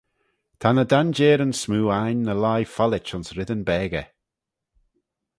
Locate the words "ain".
1.99-2.19